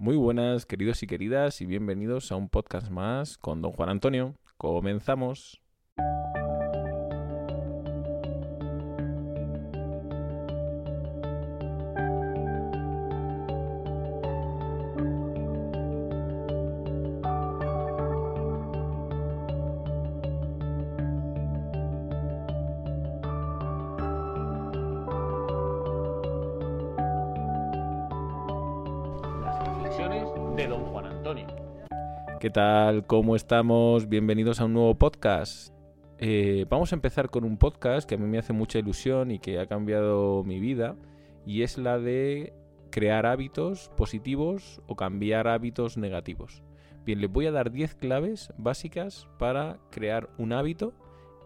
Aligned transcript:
Muy 0.00 0.16
buenas, 0.16 0.64
queridos 0.64 1.02
y 1.02 1.06
queridas, 1.06 1.60
y 1.60 1.66
bienvenidos 1.66 2.32
a 2.32 2.36
un 2.36 2.48
podcast 2.48 2.88
más 2.88 3.36
con 3.36 3.60
don 3.60 3.72
Juan 3.72 3.90
Antonio. 3.90 4.34
Comenzamos. 4.56 5.60
De 30.56 30.66
don 30.66 30.84
Juan 30.86 31.06
Antonio. 31.06 31.46
¿Qué 32.40 32.50
tal? 32.50 33.06
¿Cómo 33.06 33.36
estamos? 33.36 34.08
Bienvenidos 34.08 34.60
a 34.60 34.64
un 34.64 34.74
nuevo 34.74 34.94
podcast. 34.96 35.72
Eh, 36.18 36.66
vamos 36.68 36.92
a 36.92 36.96
empezar 36.96 37.30
con 37.30 37.44
un 37.44 37.56
podcast 37.56 38.08
que 38.08 38.16
a 38.16 38.18
mí 38.18 38.26
me 38.26 38.38
hace 38.38 38.52
mucha 38.52 38.78
ilusión 38.78 39.30
y 39.30 39.38
que 39.38 39.58
ha 39.58 39.66
cambiado 39.66 40.42
mi 40.44 40.58
vida, 40.58 40.96
y 41.46 41.62
es 41.62 41.78
la 41.78 41.98
de 41.98 42.52
crear 42.90 43.26
hábitos 43.26 43.90
positivos 43.96 44.82
o 44.86 44.96
cambiar 44.96 45.48
hábitos 45.48 45.96
negativos. 45.96 46.62
Bien, 47.04 47.20
les 47.20 47.30
voy 47.30 47.46
a 47.46 47.52
dar 47.52 47.70
10 47.70 47.94
claves 47.94 48.52
básicas 48.58 49.28
para 49.38 49.78
crear 49.90 50.30
un 50.38 50.52
hábito 50.52 50.92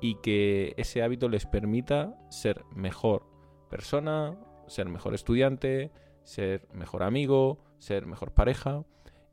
y 0.00 0.16
que 0.16 0.74
ese 0.76 1.02
hábito 1.02 1.28
les 1.28 1.46
permita 1.46 2.14
ser 2.30 2.64
mejor 2.74 3.22
persona, 3.70 4.36
ser 4.66 4.88
mejor 4.88 5.14
estudiante, 5.14 5.90
ser 6.24 6.66
mejor 6.72 7.02
amigo, 7.02 7.58
ser 7.78 8.06
mejor 8.06 8.32
pareja. 8.32 8.84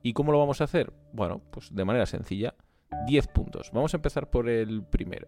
¿Y 0.04 0.14
cómo 0.14 0.32
lo 0.32 0.40
vamos 0.40 0.62
a 0.62 0.66
hacer? 0.66 0.92
Bueno, 1.14 1.42
pues 1.52 1.74
de 1.74 1.86
manera 1.86 2.06
sencilla. 2.06 2.56
10 3.08 3.28
puntos. 3.28 3.72
Vamos 3.74 3.94
a 3.94 3.98
empezar 3.98 4.30
por 4.30 4.50
el 4.50 4.84
primero. 4.84 5.28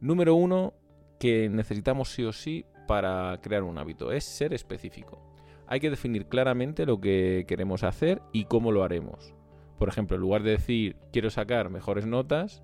Número 0.00 0.34
uno 0.34 0.74
que 1.18 1.48
necesitamos 1.48 2.10
sí 2.10 2.24
o 2.24 2.32
sí 2.32 2.66
para 2.86 3.38
crear 3.42 3.62
un 3.62 3.78
hábito 3.78 4.12
es 4.12 4.24
ser 4.24 4.52
específico. 4.52 5.22
Hay 5.66 5.80
que 5.80 5.90
definir 5.90 6.26
claramente 6.26 6.86
lo 6.86 7.00
que 7.00 7.44
queremos 7.48 7.82
hacer 7.82 8.22
y 8.32 8.44
cómo 8.44 8.70
lo 8.72 8.84
haremos. 8.84 9.34
Por 9.78 9.88
ejemplo, 9.88 10.16
en 10.16 10.22
lugar 10.22 10.42
de 10.42 10.52
decir 10.52 10.96
quiero 11.12 11.30
sacar 11.30 11.70
mejores 11.70 12.06
notas, 12.06 12.62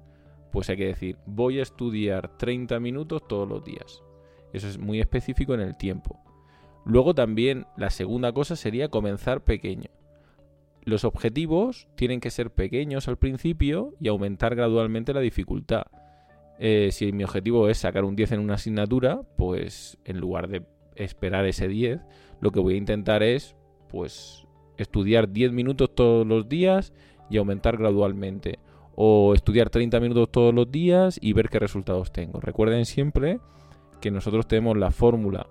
pues 0.53 0.69
hay 0.71 0.77
que 0.77 0.87
decir 0.87 1.19
voy 1.27 1.59
a 1.59 1.63
estudiar 1.63 2.37
30 2.37 2.79
minutos 2.81 3.27
todos 3.27 3.49
los 3.49 3.65
días. 3.65 4.03
Eso 4.53 4.69
es 4.69 4.79
muy 4.79 5.01
específico 5.01 5.55
en 5.55 5.61
el 5.61 5.77
tiempo. 5.77 6.21
Luego 6.85 7.15
también 7.15 7.67
la 7.77 7.91
segunda 7.91 8.33
cosa 8.33 8.57
sería 8.57 8.89
comenzar 8.89 9.45
pequeño. 9.45 9.91
Los 10.85 11.05
objetivos 11.05 11.89
tienen 11.95 12.21
que 12.21 12.31
ser 12.31 12.51
pequeños 12.51 13.07
al 13.07 13.17
principio 13.17 13.95
y 14.01 14.09
aumentar 14.09 14.57
gradualmente 14.57 15.15
la 15.15 15.21
dificultad. 15.21 15.85
Eh, 16.59 16.91
si 16.93 17.13
mi 17.13 17.25
objetivo 17.25 17.69
es 17.69 17.79
sacar 17.79 18.05
un 18.05 18.17
10 18.17 18.33
en 18.33 18.41
una 18.41 18.55
asignatura, 18.55 19.23
pues 19.37 19.99
en 20.05 20.19
lugar 20.19 20.49
de 20.49 20.65
esperar 20.97 21.47
ese 21.47 21.69
10, 21.69 22.01
lo 22.41 22.51
que 22.51 22.61
voy 22.61 22.75
a 22.75 22.79
intentar 22.79 23.23
es 23.23 23.57
pues 23.89 24.47
estudiar 24.77 25.31
10 25.31 25.53
minutos 25.53 25.95
todos 25.95 26.27
los 26.27 26.49
días 26.49 26.93
y 27.31 27.37
aumentar 27.37 27.77
gradualmente. 27.77 28.59
O 28.95 29.35
estudiar 29.35 29.71
30 29.71 30.01
minutos 30.01 30.31
todos 30.31 30.53
los 30.53 30.71
días 30.71 31.19
y 31.23 31.33
ver 31.33 31.49
qué 31.49 31.59
resultados 31.59 32.13
tengo. 32.13 32.41
Recuerden 32.41 32.85
siempre 32.85 33.39
que 34.01 34.11
nosotros 34.11 34.47
tenemos 34.47 34.77
la 34.77 34.91
fórmula 34.91 35.47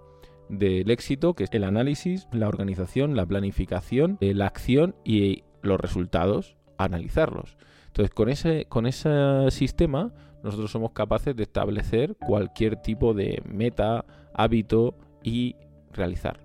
del 0.51 0.91
éxito, 0.91 1.33
que 1.33 1.45
es 1.45 1.49
el 1.53 1.63
análisis, 1.63 2.27
la 2.31 2.47
organización, 2.47 3.15
la 3.15 3.25
planificación, 3.25 4.17
eh, 4.19 4.33
la 4.33 4.47
acción 4.47 4.95
y 5.05 5.43
los 5.61 5.79
resultados, 5.79 6.57
analizarlos. 6.77 7.57
Entonces, 7.87 8.13
con 8.13 8.29
ese, 8.29 8.65
con 8.65 8.85
ese 8.85 9.09
sistema, 9.49 10.13
nosotros 10.43 10.69
somos 10.69 10.91
capaces 10.91 11.35
de 11.35 11.43
establecer 11.43 12.15
cualquier 12.17 12.75
tipo 12.75 13.13
de 13.13 13.41
meta, 13.45 14.05
hábito 14.33 14.95
y 15.23 15.55
realizar. 15.93 16.39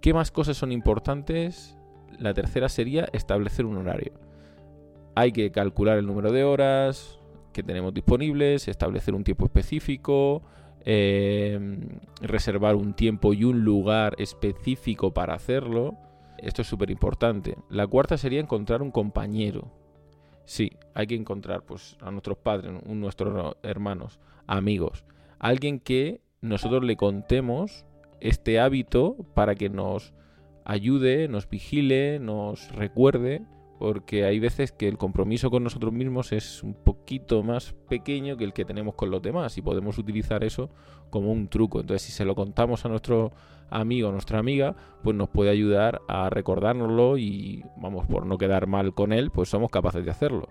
¿Qué 0.00 0.14
más 0.14 0.30
cosas 0.30 0.56
son 0.56 0.72
importantes? 0.72 1.76
La 2.18 2.32
tercera 2.32 2.68
sería 2.68 3.08
establecer 3.12 3.66
un 3.66 3.76
horario. 3.76 4.12
Hay 5.14 5.32
que 5.32 5.50
calcular 5.52 5.98
el 5.98 6.06
número 6.06 6.32
de 6.32 6.44
horas 6.44 7.18
que 7.52 7.62
tenemos 7.62 7.92
disponibles, 7.92 8.68
establecer 8.68 9.14
un 9.14 9.24
tiempo 9.24 9.44
específico, 9.44 10.42
eh, 10.84 11.58
reservar 12.20 12.76
un 12.76 12.94
tiempo 12.94 13.32
y 13.32 13.44
un 13.44 13.64
lugar 13.64 14.14
específico 14.18 15.12
para 15.12 15.34
hacerlo. 15.34 15.96
Esto 16.38 16.62
es 16.62 16.68
súper 16.68 16.90
importante. 16.90 17.56
La 17.68 17.86
cuarta 17.86 18.16
sería 18.16 18.40
encontrar 18.40 18.82
un 18.82 18.90
compañero. 18.90 19.70
Sí, 20.44 20.72
hay 20.94 21.06
que 21.06 21.14
encontrar 21.14 21.62
pues, 21.62 21.96
a 22.00 22.10
nuestros 22.10 22.38
padres, 22.38 22.72
a 22.84 22.94
nuestros 22.94 23.56
hermanos, 23.62 24.18
amigos. 24.46 25.04
Alguien 25.38 25.78
que 25.78 26.20
nosotros 26.40 26.82
le 26.84 26.96
contemos 26.96 27.84
este 28.20 28.58
hábito 28.58 29.16
para 29.34 29.54
que 29.54 29.68
nos 29.68 30.12
ayude, 30.64 31.28
nos 31.28 31.48
vigile, 31.48 32.18
nos 32.18 32.70
recuerde 32.72 33.42
porque 33.82 34.24
hay 34.24 34.38
veces 34.38 34.70
que 34.70 34.86
el 34.86 34.96
compromiso 34.96 35.50
con 35.50 35.64
nosotros 35.64 35.92
mismos 35.92 36.30
es 36.30 36.62
un 36.62 36.72
poquito 36.72 37.42
más 37.42 37.74
pequeño 37.88 38.36
que 38.36 38.44
el 38.44 38.52
que 38.52 38.64
tenemos 38.64 38.94
con 38.94 39.10
los 39.10 39.20
demás 39.20 39.58
y 39.58 39.62
podemos 39.62 39.98
utilizar 39.98 40.44
eso 40.44 40.70
como 41.10 41.32
un 41.32 41.48
truco. 41.48 41.80
Entonces, 41.80 42.02
si 42.02 42.12
se 42.12 42.24
lo 42.24 42.36
contamos 42.36 42.84
a 42.84 42.88
nuestro 42.88 43.32
amigo 43.70 44.08
o 44.08 44.12
nuestra 44.12 44.38
amiga, 44.38 44.76
pues 45.02 45.16
nos 45.16 45.30
puede 45.30 45.50
ayudar 45.50 46.00
a 46.06 46.30
recordárnoslo 46.30 47.18
y, 47.18 47.64
vamos, 47.76 48.06
por 48.06 48.24
no 48.24 48.38
quedar 48.38 48.68
mal 48.68 48.94
con 48.94 49.12
él, 49.12 49.32
pues 49.32 49.48
somos 49.48 49.68
capaces 49.68 50.04
de 50.04 50.12
hacerlo. 50.12 50.48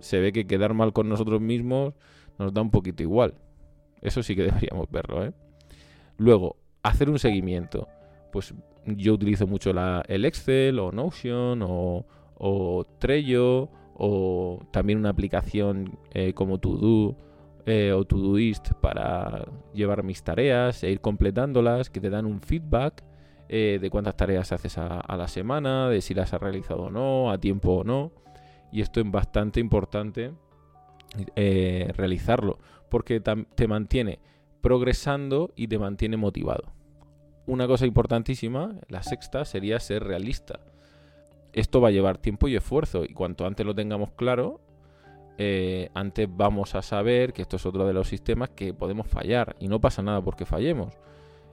Se 0.00 0.18
ve 0.18 0.32
que 0.32 0.48
quedar 0.48 0.74
mal 0.74 0.92
con 0.92 1.08
nosotros 1.08 1.40
mismos 1.40 1.94
nos 2.36 2.52
da 2.52 2.62
un 2.62 2.72
poquito 2.72 3.00
igual. 3.04 3.34
Eso 4.02 4.24
sí 4.24 4.34
que 4.34 4.42
deberíamos 4.50 4.90
verlo, 4.90 5.24
¿eh? 5.24 5.32
Luego, 6.16 6.56
hacer 6.82 7.10
un 7.10 7.20
seguimiento. 7.20 7.86
Pues 8.32 8.52
yo 8.86 9.14
utilizo 9.14 9.46
mucho 9.46 9.70
el 10.08 10.24
Excel 10.24 10.80
o 10.80 10.90
Notion 10.90 11.62
o, 11.62 12.04
o 12.38 12.84
Trello 12.98 13.70
o 13.98 14.60
también 14.70 14.98
una 14.98 15.10
aplicación 15.10 15.98
eh, 16.12 16.34
como 16.34 16.58
To 16.58 17.16
eh, 17.64 17.92
o 17.92 18.04
Todoist 18.04 18.72
para 18.74 19.46
llevar 19.74 20.04
mis 20.04 20.22
tareas 20.22 20.84
e 20.84 20.90
ir 20.90 21.00
completándolas, 21.00 21.90
que 21.90 22.00
te 22.00 22.10
dan 22.10 22.26
un 22.26 22.40
feedback 22.40 23.02
eh, 23.48 23.78
de 23.80 23.90
cuántas 23.90 24.16
tareas 24.16 24.52
haces 24.52 24.78
a, 24.78 25.00
a, 25.00 25.16
la 25.16 25.26
semana, 25.28 25.88
de 25.88 26.00
si 26.00 26.14
las 26.14 26.32
has 26.32 26.40
realizado 26.40 26.84
o 26.84 26.90
no, 26.90 27.30
a 27.30 27.38
tiempo 27.38 27.72
o 27.72 27.84
no. 27.84 28.12
Y 28.70 28.82
esto 28.82 29.00
es 29.00 29.10
bastante 29.10 29.60
importante 29.60 30.32
realizarlo, 31.96 32.58
porque 32.90 33.20
te 33.20 33.68
mantiene 33.68 34.18
progresando 34.60 35.52
y 35.56 35.68
te 35.68 35.78
mantiene 35.78 36.16
motivado. 36.16 36.74
Una 37.46 37.66
cosa 37.66 37.86
importantísima, 37.86 38.74
la 38.88 39.02
sexta, 39.02 39.44
sería 39.44 39.80
ser 39.80 40.04
realista 40.04 40.60
esto 41.56 41.80
va 41.80 41.88
a 41.88 41.90
llevar 41.90 42.18
tiempo 42.18 42.48
y 42.48 42.54
esfuerzo 42.54 43.04
y 43.04 43.14
cuanto 43.14 43.46
antes 43.46 43.64
lo 43.66 43.74
tengamos 43.74 44.10
claro, 44.12 44.60
eh, 45.38 45.90
antes 45.94 46.28
vamos 46.30 46.74
a 46.74 46.82
saber 46.82 47.32
que 47.32 47.42
esto 47.42 47.56
es 47.56 47.66
otro 47.66 47.86
de 47.86 47.92
los 47.92 48.08
sistemas 48.08 48.50
que 48.50 48.72
podemos 48.72 49.06
fallar 49.08 49.56
y 49.58 49.68
no 49.68 49.80
pasa 49.80 50.02
nada 50.02 50.22
porque 50.22 50.44
fallemos. 50.44 50.94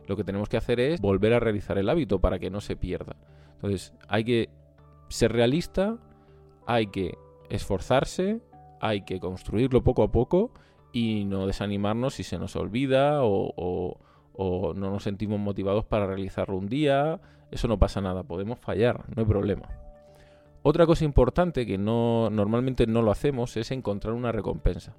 Lo 0.05 0.17
que 0.17 0.25
tenemos 0.25 0.50
que 0.50 0.57
hacer 0.57 0.81
es 0.81 1.00
volver 1.00 1.33
a 1.33 1.39
realizar 1.39 1.77
el 1.77 1.89
hábito 1.89 2.19
para 2.19 2.38
que 2.38 2.50
no 2.50 2.59
se 2.59 2.75
pierda. 2.75 3.15
Entonces 3.55 3.94
hay 4.09 4.25
que 4.25 4.50
ser 5.07 5.31
realista, 5.31 5.97
hay 6.65 6.88
que 6.88 7.17
esforzarse, 7.50 8.41
hay 8.81 9.01
que 9.01 9.21
construirlo 9.21 9.83
poco 9.83 10.03
a 10.03 10.11
poco 10.11 10.51
y 10.91 11.23
no 11.23 11.47
desanimarnos 11.47 12.15
si 12.15 12.23
se 12.23 12.38
nos 12.38 12.57
olvida 12.57 13.19
o, 13.23 13.97
no 14.38 14.73
nos 14.73 15.03
sentimos 15.03 15.39
motivados 15.39 15.85
para 15.85 16.07
realizarlo 16.07 16.57
un 16.57 16.67
día. 16.67 17.21
Eso 17.51 17.69
no 17.69 17.79
pasa 17.79 18.01
nada, 18.01 18.23
podemos 18.23 18.59
fallar, 18.59 19.05
no 19.15 19.21
hay 19.21 19.27
problema. 19.27 19.69
Otra 20.63 20.86
cosa 20.86 21.04
importante 21.04 21.65
que 21.65 21.77
no, 21.77 22.30
normalmente 22.30 22.88
no 22.88 23.01
lo 23.01 23.12
hacemos 23.12 23.57
es 23.57 23.71
encontrar 23.71 24.13
una 24.13 24.31
recompensa. 24.31 24.95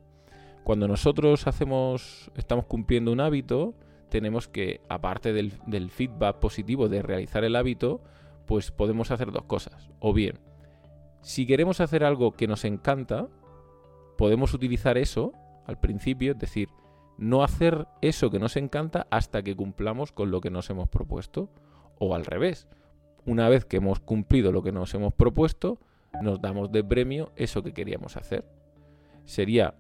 Cuando 0.63 0.87
nosotros 0.87 1.47
hacemos, 1.47 2.31
estamos 2.37 2.67
cumpliendo 2.67 3.11
un 3.11 3.21
hábito, 3.21 3.75
tenemos 4.11 4.47
que, 4.47 4.83
aparte 4.91 5.33
del, 5.33 5.55
del 5.67 5.91
feedback 5.91 6.39
positivo 6.39 6.89
de 6.89 7.03
realizar 7.03 7.45
el 7.45 7.57
hábito, 7.57 8.03
pues 8.47 8.71
podemos 8.71 9.11
hacer 9.11 9.33
dos 9.33 9.45
cosas. 9.45 9.89
O 10.01 10.13
bien, 10.13 10.39
si 11.23 11.47
queremos 11.47 11.81
hacer 11.81 12.05
algo 12.05 12.33
que 12.33 12.47
nos 12.47 12.67
encanta, 12.67 13.29
podemos 14.19 14.53
utilizar 14.53 14.99
eso 14.99 15.33
al 15.67 15.81
principio, 15.81 16.33
es 16.33 16.39
decir, 16.39 16.69
no 17.17 17.43
hacer 17.43 17.87
eso 18.03 18.31
que 18.31 18.39
nos 18.39 18.57
encanta 18.57 19.07
hasta 19.11 19.43
que 19.43 19.57
cumplamos 19.57 20.13
con 20.13 20.31
lo 20.31 20.43
que 20.43 20.51
nos 20.51 20.69
hemos 20.69 20.89
propuesto. 20.89 21.49
O 21.99 22.15
al 22.15 22.27
revés, 22.27 22.67
una 23.27 23.49
vez 23.49 23.65
que 23.65 23.79
hemos 23.79 24.01
cumplido 24.01 24.53
lo 24.53 24.63
que 24.63 24.73
nos 24.73 24.93
hemos 24.95 25.15
propuesto, 25.15 25.79
nos 26.23 26.41
damos 26.41 26.71
de 26.71 26.85
premio 26.85 27.33
eso 27.37 27.63
que 27.63 27.73
queríamos 27.73 28.17
hacer. 28.17 28.45
Sería, 29.25 29.75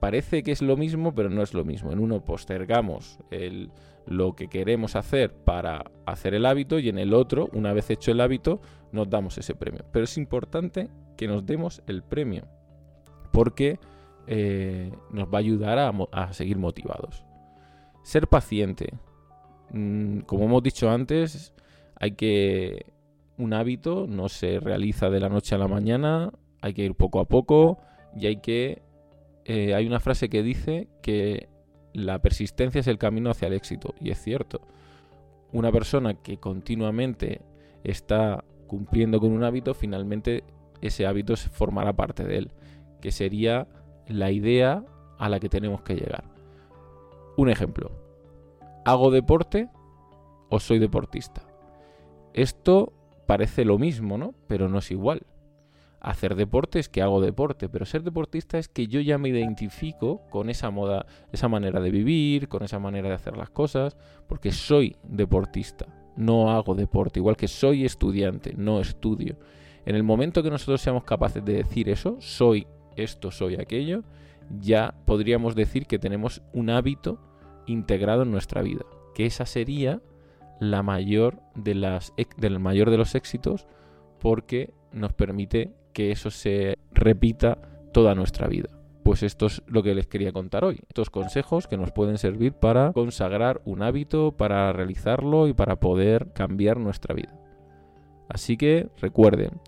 parece 0.00 0.42
que 0.42 0.52
es 0.52 0.62
lo 0.62 0.76
mismo, 0.76 1.14
pero 1.14 1.30
no 1.30 1.42
es 1.42 1.54
lo 1.54 1.64
mismo. 1.64 1.92
En 1.92 1.98
uno 1.98 2.24
postergamos 2.24 3.18
el, 3.30 3.70
lo 4.06 4.34
que 4.34 4.48
queremos 4.48 4.96
hacer 4.96 5.32
para 5.32 5.90
hacer 6.06 6.34
el 6.34 6.46
hábito 6.46 6.78
y 6.78 6.88
en 6.88 6.98
el 6.98 7.14
otro, 7.14 7.48
una 7.52 7.72
vez 7.72 7.90
hecho 7.90 8.10
el 8.10 8.20
hábito, 8.20 8.60
nos 8.92 9.08
damos 9.08 9.38
ese 9.38 9.54
premio. 9.54 9.84
Pero 9.92 10.04
es 10.04 10.16
importante 10.18 10.88
que 11.16 11.26
nos 11.26 11.46
demos 11.46 11.82
el 11.86 12.02
premio 12.02 12.46
porque 13.32 13.78
eh, 14.26 14.92
nos 15.10 15.28
va 15.28 15.38
a 15.38 15.40
ayudar 15.40 15.78
a, 15.78 16.32
seguir 16.32 16.58
motivados. 16.58 17.24
Ser 18.02 18.28
paciente. 18.28 18.92
Mm, 19.70 20.20
como 20.20 20.44
hemos 20.44 20.62
dicho 20.62 20.90
antes, 20.90 21.54
hay 22.02 22.12
que... 22.12 22.84
Un 23.38 23.54
hábito 23.54 24.06
no 24.06 24.28
se 24.28 24.60
realiza 24.60 25.08
de 25.08 25.20
la 25.20 25.28
noche 25.28 25.54
a 25.54 25.58
la 25.58 25.68
mañana, 25.68 26.32
hay 26.60 26.74
que 26.74 26.84
ir 26.84 26.94
poco 26.94 27.20
a 27.20 27.24
poco 27.24 27.78
y 28.14 28.26
hay 28.26 28.36
que... 28.36 28.82
Eh, 29.44 29.74
hay 29.74 29.86
una 29.86 30.00
frase 30.00 30.28
que 30.28 30.42
dice 30.42 30.88
que 31.00 31.48
la 31.92 32.20
persistencia 32.20 32.80
es 32.80 32.88
el 32.88 32.98
camino 32.98 33.30
hacia 33.30 33.46
el 33.46 33.54
éxito. 33.54 33.94
Y 34.00 34.10
es 34.10 34.20
cierto. 34.20 34.60
Una 35.52 35.70
persona 35.70 36.14
que 36.14 36.38
continuamente 36.38 37.40
está 37.84 38.44
cumpliendo 38.66 39.20
con 39.20 39.30
un 39.30 39.44
hábito, 39.44 39.72
finalmente 39.72 40.42
ese 40.80 41.06
hábito 41.06 41.36
formará 41.36 41.92
parte 41.92 42.24
de 42.24 42.38
él. 42.38 42.52
Que 43.00 43.12
sería 43.12 43.68
la 44.08 44.32
idea 44.32 44.84
a 45.18 45.28
la 45.28 45.38
que 45.38 45.48
tenemos 45.48 45.82
que 45.82 45.94
llegar. 45.94 46.24
Un 47.36 47.48
ejemplo. 47.48 47.92
¿Hago 48.84 49.12
deporte 49.12 49.68
o 50.48 50.58
soy 50.58 50.80
deportista? 50.80 51.51
Esto 52.34 52.92
parece 53.26 53.64
lo 53.64 53.78
mismo, 53.78 54.18
¿no? 54.18 54.34
Pero 54.46 54.68
no 54.68 54.78
es 54.78 54.90
igual. 54.90 55.22
Hacer 56.00 56.34
deporte 56.34 56.80
es 56.80 56.88
que 56.88 57.00
hago 57.00 57.20
deporte, 57.20 57.68
pero 57.68 57.86
ser 57.86 58.02
deportista 58.02 58.58
es 58.58 58.66
que 58.66 58.88
yo 58.88 59.00
ya 59.00 59.18
me 59.18 59.28
identifico 59.28 60.22
con 60.30 60.50
esa 60.50 60.70
moda, 60.70 61.06
esa 61.30 61.46
manera 61.46 61.80
de 61.80 61.92
vivir, 61.92 62.48
con 62.48 62.64
esa 62.64 62.80
manera 62.80 63.08
de 63.08 63.14
hacer 63.14 63.36
las 63.36 63.50
cosas, 63.50 63.96
porque 64.26 64.50
soy 64.50 64.96
deportista, 65.04 65.86
no 66.16 66.50
hago 66.50 66.74
deporte, 66.74 67.20
igual 67.20 67.36
que 67.36 67.46
soy 67.46 67.84
estudiante, 67.84 68.52
no 68.56 68.80
estudio. 68.80 69.36
En 69.86 69.94
el 69.94 70.02
momento 70.02 70.42
que 70.42 70.50
nosotros 70.50 70.80
seamos 70.80 71.04
capaces 71.04 71.44
de 71.44 71.54
decir 71.54 71.88
eso, 71.88 72.16
soy 72.18 72.66
esto, 72.96 73.30
soy 73.30 73.54
aquello, 73.54 74.02
ya 74.58 74.94
podríamos 75.04 75.54
decir 75.54 75.86
que 75.86 76.00
tenemos 76.00 76.42
un 76.52 76.70
hábito 76.70 77.20
integrado 77.66 78.22
en 78.22 78.32
nuestra 78.32 78.62
vida, 78.62 78.84
que 79.14 79.26
esa 79.26 79.46
sería 79.46 80.00
la 80.70 80.82
mayor 80.82 81.40
de 81.54 81.74
las 81.74 82.12
del 82.36 82.58
mayor 82.58 82.90
de 82.90 82.98
los 82.98 83.14
éxitos 83.14 83.66
porque 84.20 84.72
nos 84.92 85.12
permite 85.12 85.72
que 85.92 86.10
eso 86.10 86.30
se 86.30 86.76
repita 86.92 87.58
toda 87.92 88.14
nuestra 88.14 88.46
vida. 88.46 88.68
Pues 89.02 89.22
esto 89.22 89.46
es 89.46 89.62
lo 89.66 89.82
que 89.82 89.94
les 89.94 90.06
quería 90.06 90.32
contar 90.32 90.64
hoy. 90.64 90.80
Estos 90.88 91.10
consejos 91.10 91.66
que 91.66 91.76
nos 91.76 91.90
pueden 91.90 92.18
servir 92.18 92.52
para 92.52 92.92
consagrar 92.92 93.60
un 93.64 93.82
hábito, 93.82 94.32
para 94.32 94.72
realizarlo 94.72 95.48
y 95.48 95.54
para 95.54 95.80
poder 95.80 96.32
cambiar 96.32 96.78
nuestra 96.78 97.14
vida. 97.14 97.34
Así 98.28 98.56
que 98.56 98.88
recuerden, 99.00 99.60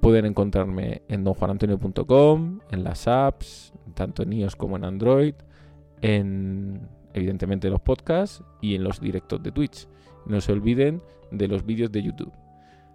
Pueden 0.00 0.26
encontrarme 0.26 1.02
en 1.08 1.24
donjuanantonio.com, 1.24 2.60
en 2.70 2.84
las 2.84 3.08
apps, 3.08 3.72
tanto 3.94 4.22
en 4.22 4.32
iOS 4.32 4.54
como 4.54 4.76
en 4.76 4.84
Android, 4.84 5.34
en 6.02 6.88
evidentemente 7.14 7.68
los 7.68 7.80
podcasts 7.80 8.44
y 8.60 8.76
en 8.76 8.84
los 8.84 9.00
directos 9.00 9.42
de 9.42 9.50
Twitch. 9.50 9.88
No 10.26 10.40
se 10.40 10.52
olviden 10.52 11.02
de 11.30 11.48
los 11.48 11.64
vídeos 11.64 11.92
de 11.92 12.02
YouTube. 12.02 12.32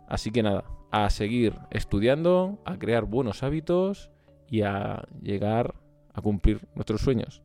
Así 0.08 0.32
que 0.32 0.44
nada, 0.44 0.64
a 0.92 1.10
seguir 1.10 1.56
estudiando, 1.72 2.60
a 2.66 2.78
crear 2.78 3.06
buenos 3.06 3.44
hábitos 3.44 4.12
y 4.48 4.62
a 4.62 5.08
llegar 5.22 5.76
a 6.14 6.22
cumplir 6.22 6.68
nuestros 6.76 7.02
sueños. 7.02 7.42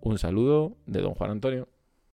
Un 0.00 0.18
saludo 0.18 0.76
de 0.86 1.00
don 1.00 1.14
Juan 1.14 1.30
Antonio. 1.30 1.68